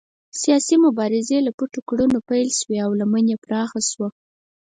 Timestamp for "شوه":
3.89-4.07